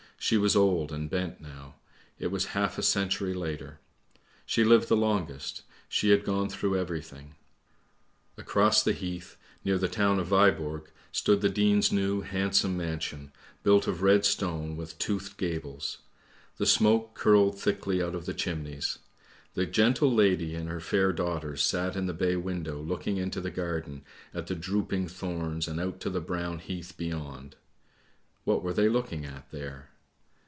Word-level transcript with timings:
She 0.23 0.37
was 0.37 0.55
old 0.55 0.91
and 0.91 1.09
bent 1.09 1.41
now; 1.41 1.77
it 2.19 2.27
was 2.27 2.45
half 2.53 2.77
a 2.77 2.83
century 2.83 3.33
later. 3.33 3.79
She 4.45 4.63
lived 4.63 4.87
the 4.87 4.95
longest, 4.95 5.63
she 5.89 6.11
had 6.11 6.23
gone 6.23 6.47
through 6.47 6.77
everything." 6.77 7.33
Across 8.43 8.83
the 8.83 8.93
heath, 8.93 9.35
near 9.65 9.79
the 9.79 9.87
town 9.87 10.19
of 10.19 10.27
Viborg, 10.27 10.91
stood 11.11 11.41
the 11.41 11.49
Dean's 11.49 11.91
new, 11.91 12.21
handsome 12.21 12.77
mansion, 12.77 13.31
built 13.63 13.87
of 13.87 14.03
red 14.03 14.23
stone, 14.23 14.77
with 14.77 14.99
toothed 14.99 15.37
gables. 15.37 15.97
The 16.57 16.67
smoke 16.67 17.15
curled 17.15 17.59
thickly 17.59 17.99
out 17.99 18.13
of 18.13 18.27
the 18.27 18.33
chimneys. 18.35 18.99
The 19.55 19.65
gentle 19.65 20.13
lady 20.13 20.53
and 20.53 20.69
her 20.69 20.79
fair 20.79 21.11
daughters 21.13 21.63
sat 21.63 21.95
in 21.95 22.05
the 22.05 22.13
bay 22.13 22.35
window 22.35 22.79
looking 22.79 23.17
into 23.17 23.41
the 23.41 23.49
garden 23.51 24.03
at 24.35 24.45
the 24.45 24.55
drooping 24.55 25.07
thorns 25.07 25.67
and 25.67 25.79
out 25.79 25.99
to 26.01 26.11
the 26.11 26.21
brown 26.21 26.59
heath 26.59 26.93
beyond. 26.95 27.55
What 28.43 28.61
were 28.61 28.73
they 28.73 28.87
looking 28.87 29.25
at 29.25 29.49
there? 29.49 29.87